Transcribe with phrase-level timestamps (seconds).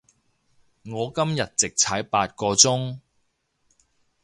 [0.85, 2.97] 我今日直踩八個鐘